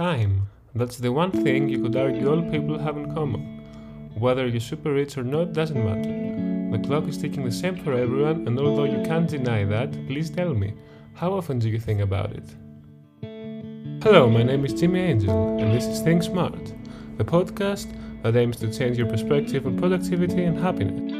Time. 0.00 0.48
That's 0.74 0.96
the 0.96 1.12
one 1.12 1.30
thing 1.30 1.68
you 1.68 1.82
could 1.82 1.94
argue 1.94 2.30
all 2.30 2.40
people 2.50 2.78
have 2.78 2.96
in 2.96 3.14
common. 3.14 3.42
Whether 4.18 4.46
you're 4.46 4.58
super 4.58 4.94
rich 4.94 5.18
or 5.18 5.24
not 5.24 5.52
doesn't 5.52 5.84
matter. 5.84 6.72
The 6.72 6.82
clock 6.88 7.06
is 7.06 7.18
ticking 7.18 7.44
the 7.44 7.52
same 7.52 7.76
for 7.76 7.92
everyone, 7.92 8.48
and 8.48 8.58
although 8.58 8.84
you 8.84 9.02
can't 9.04 9.28
deny 9.28 9.66
that, 9.66 9.92
please 10.06 10.30
tell 10.30 10.54
me, 10.54 10.72
how 11.12 11.34
often 11.34 11.58
do 11.58 11.68
you 11.68 11.78
think 11.78 12.00
about 12.00 12.32
it? 12.32 12.48
Hello, 14.02 14.26
my 14.30 14.42
name 14.42 14.64
is 14.64 14.72
Jimmy 14.72 15.00
Angel, 15.00 15.58
and 15.58 15.70
this 15.70 15.84
is 15.84 16.00
Think 16.00 16.22
Smart, 16.22 16.72
the 17.18 17.24
podcast 17.24 17.94
that 18.22 18.36
aims 18.36 18.56
to 18.60 18.72
change 18.72 18.96
your 18.96 19.06
perspective 19.06 19.66
on 19.66 19.76
productivity 19.76 20.44
and 20.44 20.58
happiness. 20.58 21.12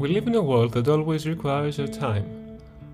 We 0.00 0.08
live 0.08 0.26
in 0.26 0.34
a 0.34 0.42
world 0.42 0.72
that 0.72 0.88
always 0.88 1.28
requires 1.28 1.78
our 1.78 1.86
time. 1.86 2.39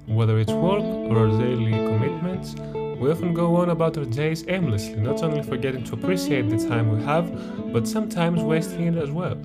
Whether 0.07 0.38
it's 0.38 0.52
work 0.52 0.84
or 0.84 1.18
our 1.18 1.38
daily 1.38 1.73
commitments, 1.73 2.55
we 3.00 3.11
often 3.11 3.34
go 3.34 3.56
on 3.56 3.70
about 3.70 3.98
our 3.98 4.05
days 4.05 4.45
aimlessly, 4.46 4.95
not 4.95 5.20
only 5.24 5.42
forgetting 5.42 5.83
to 5.83 5.95
appreciate 5.95 6.48
the 6.48 6.59
time 6.59 6.97
we 6.97 7.02
have, 7.02 7.73
but 7.73 7.88
sometimes 7.88 8.41
wasting 8.41 8.87
it 8.87 8.97
as 8.97 9.11
well. 9.11 9.37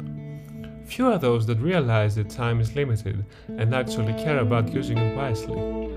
Few 0.85 1.07
are 1.07 1.17
those 1.17 1.47
that 1.47 1.57
realize 1.57 2.13
that 2.16 2.29
time 2.29 2.59
is 2.59 2.75
limited 2.75 3.25
and 3.47 3.73
actually 3.73 4.13
care 4.23 4.38
about 4.38 4.71
using 4.71 4.99
it 4.99 5.17
wisely. 5.17 5.89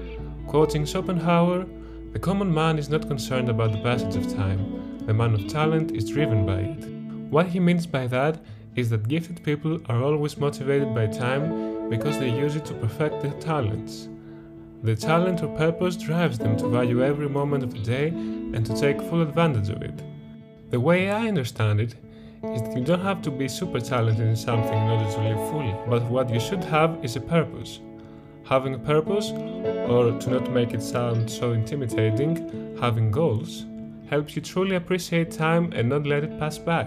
Quoting 0.46 0.86
Schopenhauer, 0.86 1.66
the 2.12 2.18
common 2.18 2.52
man 2.52 2.78
is 2.78 2.88
not 2.88 3.06
concerned 3.06 3.50
about 3.50 3.72
the 3.72 3.82
passage 3.82 4.16
of 4.16 4.34
time, 4.34 4.96
the 5.04 5.12
man 5.12 5.34
of 5.34 5.46
talent 5.46 5.92
is 5.92 6.08
driven 6.08 6.46
by 6.46 6.60
it. 6.60 6.88
What 7.30 7.48
he 7.48 7.60
means 7.60 7.86
by 7.86 8.06
that 8.06 8.42
is 8.76 8.88
that 8.88 9.08
gifted 9.08 9.42
people 9.44 9.78
are 9.90 10.02
always 10.02 10.38
motivated 10.38 10.94
by 10.94 11.06
time 11.08 11.90
because 11.90 12.18
they 12.18 12.30
use 12.30 12.56
it 12.56 12.64
to 12.64 12.74
perfect 12.74 13.20
their 13.20 13.38
talents. 13.40 14.08
The 14.84 14.94
talent 14.94 15.42
or 15.42 15.48
purpose 15.56 15.96
drives 15.96 16.36
them 16.36 16.58
to 16.58 16.68
value 16.68 17.02
every 17.02 17.26
moment 17.26 17.64
of 17.64 17.72
the 17.72 17.78
day 17.78 18.08
and 18.08 18.66
to 18.66 18.76
take 18.78 19.00
full 19.00 19.22
advantage 19.22 19.70
of 19.70 19.80
it. 19.80 19.98
The 20.68 20.78
way 20.78 21.10
I 21.10 21.26
understand 21.26 21.80
it 21.80 21.94
is 22.42 22.60
that 22.60 22.76
you 22.76 22.84
don't 22.84 23.00
have 23.00 23.22
to 23.22 23.30
be 23.30 23.48
super 23.48 23.80
talented 23.80 24.26
in 24.26 24.36
something 24.36 24.74
in 24.74 24.90
order 24.90 25.10
to 25.10 25.20
live 25.22 25.50
fully, 25.50 25.74
but 25.88 26.02
what 26.10 26.28
you 26.28 26.38
should 26.38 26.62
have 26.64 27.02
is 27.02 27.16
a 27.16 27.20
purpose. 27.22 27.80
Having 28.44 28.74
a 28.74 28.78
purpose, 28.78 29.30
or 29.88 30.18
to 30.18 30.30
not 30.30 30.50
make 30.50 30.74
it 30.74 30.82
sound 30.82 31.30
so 31.30 31.52
intimidating, 31.52 32.76
having 32.78 33.10
goals, 33.10 33.64
helps 34.10 34.36
you 34.36 34.42
truly 34.42 34.76
appreciate 34.76 35.30
time 35.30 35.72
and 35.74 35.88
not 35.88 36.04
let 36.04 36.24
it 36.24 36.38
pass 36.38 36.58
by. 36.58 36.86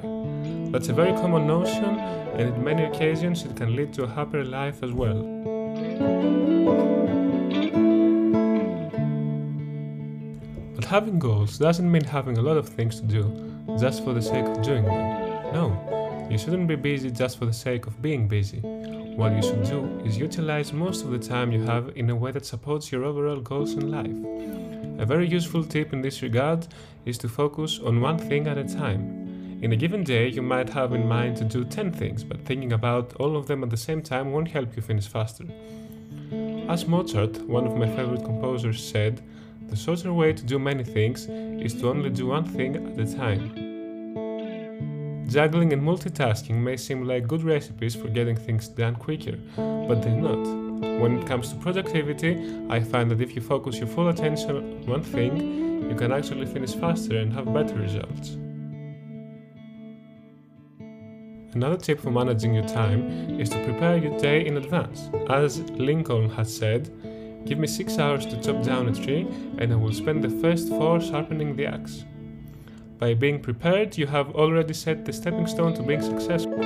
That's 0.71 0.89
a 0.89 0.93
very 0.93 1.13
common 1.13 1.47
notion, 1.47 1.97
and 2.37 2.53
in 2.53 2.63
many 2.63 2.83
occasions 2.83 3.43
it 3.43 3.55
can 3.55 3.75
lead 3.75 3.91
to 3.93 4.03
a 4.03 4.07
happier 4.07 4.45
life 4.45 4.83
as 4.83 4.91
well. 4.91 5.25
Having 10.87 11.19
goals 11.19 11.57
doesn't 11.57 11.91
mean 11.91 12.03
having 12.03 12.37
a 12.37 12.41
lot 12.41 12.55
of 12.55 12.69
things 12.69 13.01
to 13.01 13.05
do 13.05 13.23
just 13.77 14.05
for 14.05 14.13
the 14.13 14.21
sake 14.21 14.45
of 14.45 14.61
doing 14.61 14.85
them. 14.85 15.53
No, 15.53 16.27
you 16.31 16.37
shouldn't 16.37 16.67
be 16.67 16.77
busy 16.77 17.11
just 17.11 17.37
for 17.37 17.45
the 17.45 17.53
sake 17.53 17.87
of 17.87 18.01
being 18.01 18.25
busy. 18.25 18.59
What 18.59 19.33
you 19.33 19.41
should 19.41 19.63
do 19.63 20.01
is 20.05 20.17
utilize 20.17 20.71
most 20.71 21.03
of 21.03 21.11
the 21.11 21.19
time 21.19 21.51
you 21.51 21.61
have 21.63 21.91
in 21.97 22.09
a 22.09 22.15
way 22.15 22.31
that 22.31 22.45
supports 22.45 22.89
your 22.89 23.03
overall 23.03 23.41
goals 23.41 23.73
in 23.73 23.91
life. 23.91 25.01
A 25.01 25.05
very 25.05 25.27
useful 25.27 25.65
tip 25.65 25.91
in 25.91 26.01
this 26.01 26.21
regard 26.21 26.67
is 27.05 27.17
to 27.17 27.27
focus 27.27 27.79
on 27.83 27.99
one 27.99 28.17
thing 28.17 28.47
at 28.47 28.57
a 28.57 28.63
time. 28.63 29.59
In 29.61 29.73
a 29.73 29.75
given 29.75 30.05
day, 30.05 30.29
you 30.29 30.41
might 30.41 30.69
have 30.69 30.93
in 30.93 31.05
mind 31.05 31.35
to 31.37 31.43
do 31.43 31.65
10 31.65 31.91
things, 31.91 32.23
but 32.23 32.45
thinking 32.45 32.71
about 32.71 33.13
all 33.15 33.35
of 33.35 33.47
them 33.47 33.61
at 33.61 33.71
the 33.71 33.77
same 33.77 34.01
time 34.01 34.31
won't 34.31 34.47
help 34.47 34.73
you 34.75 34.81
finish 34.81 35.07
faster. 35.07 35.45
As 36.69 36.85
Mozart, 36.85 37.41
one 37.41 37.67
of 37.67 37.75
my 37.75 37.87
favorite 37.87 38.23
composers, 38.23 38.81
said, 38.81 39.21
the 39.69 39.75
shorter 39.75 40.13
way 40.13 40.33
to 40.33 40.43
do 40.43 40.57
many 40.57 40.83
things 40.83 41.27
is 41.27 41.73
to 41.75 41.89
only 41.89 42.09
do 42.09 42.27
one 42.27 42.45
thing 42.45 42.75
at 42.75 42.99
a 42.99 43.15
time. 43.15 43.67
Juggling 45.27 45.73
and 45.73 45.81
multitasking 45.81 46.55
may 46.55 46.77
seem 46.77 47.03
like 47.03 47.27
good 47.27 47.43
recipes 47.43 47.95
for 47.95 48.07
getting 48.07 48.37
things 48.37 48.69
done 48.69 48.95
quicker, 48.95 49.37
but 49.57 50.01
they're 50.01 50.15
not. 50.15 50.67
When 51.01 51.19
it 51.19 51.27
comes 51.27 51.49
to 51.49 51.55
productivity, 51.59 52.65
I 52.69 52.79
find 52.79 53.11
that 53.11 53.19
if 53.19 53.35
you 53.35 53.41
focus 53.41 53.77
your 53.77 53.87
full 53.87 54.07
attention 54.07 54.51
on 54.55 54.85
one 54.85 55.03
thing, 55.03 55.89
you 55.89 55.95
can 55.95 56.13
actually 56.13 56.45
finish 56.45 56.73
faster 56.75 57.17
and 57.17 57.33
have 57.33 57.53
better 57.53 57.75
results. 57.75 58.37
Another 61.53 61.77
tip 61.77 61.99
for 61.99 62.11
managing 62.11 62.53
your 62.53 62.67
time 62.67 63.39
is 63.39 63.49
to 63.49 63.63
prepare 63.65 63.97
your 63.97 64.17
day 64.19 64.45
in 64.45 64.57
advance. 64.57 65.09
As 65.29 65.59
Lincoln 65.71 66.29
has 66.29 66.55
said, 66.55 66.89
Give 67.45 67.59
me 67.59 67.67
six 67.67 67.97
hours 67.97 68.25
to 68.25 68.41
chop 68.41 68.63
down 68.63 68.89
a 68.89 68.93
tree, 68.93 69.27
and 69.57 69.71
I 69.71 69.75
will 69.75 69.93
spend 69.93 70.23
the 70.23 70.41
first 70.41 70.69
four 70.69 70.99
sharpening 70.99 71.55
the 71.55 71.67
axe. 71.67 72.05
By 72.99 73.13
being 73.13 73.39
prepared, 73.39 73.97
you 73.97 74.07
have 74.07 74.35
already 74.35 74.73
set 74.73 75.05
the 75.05 75.13
stepping 75.13 75.47
stone 75.47 75.73
to 75.75 75.83
being 75.83 76.01
successful. 76.01 76.59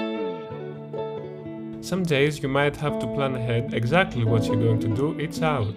Some 1.82 2.04
days 2.04 2.42
you 2.42 2.48
might 2.48 2.78
have 2.78 3.00
to 3.00 3.08
plan 3.08 3.36
ahead 3.36 3.74
exactly 3.74 4.24
what 4.24 4.46
you're 4.46 4.56
going 4.56 4.80
to 4.80 4.88
do 4.88 5.20
each 5.20 5.42
hour. 5.42 5.74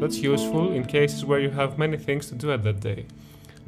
That's 0.00 0.18
useful 0.18 0.72
in 0.72 0.84
cases 0.84 1.24
where 1.24 1.40
you 1.40 1.50
have 1.50 1.78
many 1.78 1.96
things 1.96 2.28
to 2.28 2.34
do 2.34 2.52
at 2.52 2.62
that 2.62 2.80
day. 2.80 3.06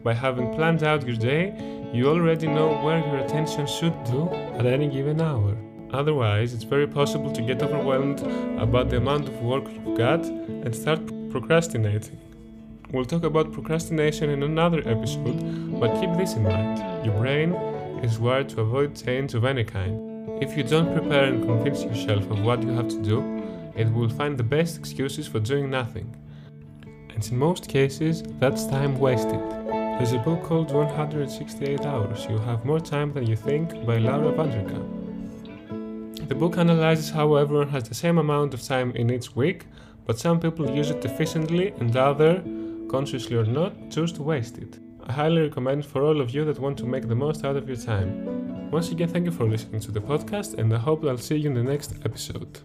By 0.02 0.14
having 0.14 0.54
planned 0.54 0.82
out 0.82 1.06
your 1.06 1.16
day, 1.16 1.52
you 1.92 2.08
already 2.08 2.47
know 2.47 2.80
where 2.82 2.98
your 2.98 3.18
attention 3.18 3.66
should 3.66 4.04
do 4.04 4.30
at 4.30 4.64
any 4.64 4.88
given 4.88 5.20
hour. 5.20 5.56
Otherwise, 5.92 6.54
it's 6.54 6.64
very 6.64 6.86
possible 6.86 7.32
to 7.32 7.42
get 7.42 7.62
overwhelmed 7.62 8.20
about 8.60 8.90
the 8.90 8.96
amount 8.96 9.28
of 9.28 9.42
work 9.42 9.64
you've 9.72 9.96
got 9.96 10.24
and 10.24 10.74
start 10.74 11.00
procrastinating. 11.30 12.18
We'll 12.92 13.04
talk 13.04 13.24
about 13.24 13.52
procrastination 13.52 14.30
in 14.30 14.42
another 14.42 14.80
episode, 14.88 15.80
but 15.80 16.00
keep 16.00 16.12
this 16.16 16.34
in 16.34 16.44
mind 16.44 17.04
your 17.04 17.14
brain 17.18 17.54
is 18.04 18.18
wired 18.18 18.48
to 18.50 18.60
avoid 18.60 18.94
change 18.94 19.34
of 19.34 19.44
any 19.44 19.64
kind. 19.64 20.42
If 20.42 20.56
you 20.56 20.62
don't 20.62 20.94
prepare 20.94 21.24
and 21.24 21.44
convince 21.44 21.82
yourself 21.82 22.30
of 22.30 22.42
what 22.42 22.62
you 22.62 22.70
have 22.70 22.88
to 22.88 23.02
do, 23.02 23.20
it 23.76 23.92
will 23.92 24.08
find 24.08 24.38
the 24.38 24.42
best 24.42 24.78
excuses 24.78 25.26
for 25.26 25.40
doing 25.40 25.70
nothing. 25.70 26.14
And 27.14 27.26
in 27.26 27.38
most 27.38 27.68
cases, 27.68 28.22
that's 28.38 28.66
time 28.66 28.98
wasted. 28.98 29.40
There's 29.98 30.12
a 30.12 30.18
book 30.18 30.42
called 30.44 30.72
168 30.72 31.84
Hours 31.84 32.26
You 32.28 32.38
Have 32.38 32.64
More 32.64 32.80
Time 32.80 33.12
Than 33.12 33.26
You 33.26 33.36
Think 33.36 33.70
by 33.84 33.98
Laura 33.98 34.32
Vanderkam. 34.32 34.99
The 36.30 36.36
book 36.36 36.58
analyzes 36.58 37.10
however, 37.10 37.66
has 37.66 37.82
the 37.82 37.94
same 37.96 38.16
amount 38.16 38.54
of 38.54 38.62
time 38.62 38.92
in 38.92 39.10
each 39.10 39.34
week, 39.34 39.66
but 40.06 40.20
some 40.20 40.38
people 40.38 40.70
use 40.70 40.88
it 40.91 41.04
efficiently 41.04 41.74
and 41.80 41.94
others, 41.96 42.41
consciously 42.88 43.34
or 43.36 43.44
not, 43.44 43.91
choose 43.91 44.12
to 44.12 44.22
waste 44.22 44.56
it. 44.58 44.78
I 45.08 45.12
highly 45.12 45.42
recommend 45.42 45.84
for 45.84 46.04
all 46.04 46.20
of 46.20 46.30
you 46.30 46.44
that 46.44 46.60
want 46.60 46.78
to 46.78 46.86
make 46.86 47.08
the 47.08 47.16
most 47.16 47.44
out 47.44 47.56
of 47.56 47.66
your 47.66 47.76
time. 47.76 48.70
Once 48.70 48.92
again, 48.92 49.08
thank 49.08 49.24
you 49.24 49.32
for 49.32 49.44
listening 49.44 49.80
to 49.80 49.91
the 49.91 50.00
podcast, 50.00 50.56
and 50.56 50.72
I 50.72 50.78
hope 50.78 51.04
I'll 51.04 51.18
see 51.18 51.34
you 51.34 51.48
in 51.48 51.54
the 51.54 51.64
next 51.64 51.96
episode. 52.04 52.60